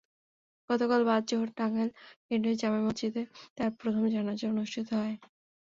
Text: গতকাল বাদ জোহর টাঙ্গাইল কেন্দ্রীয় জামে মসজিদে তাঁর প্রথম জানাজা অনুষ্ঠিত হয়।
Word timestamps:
গতকাল 0.69 1.01
বাদ 1.05 1.21
জোহর 1.29 1.49
টাঙ্গাইল 1.57 1.89
কেন্দ্রীয় 2.27 2.57
জামে 2.61 2.79
মসজিদে 2.85 3.23
তাঁর 3.57 3.71
প্রথম 3.79 4.03
জানাজা 4.15 4.45
অনুষ্ঠিত 4.53 4.87
হয়। 4.95 5.15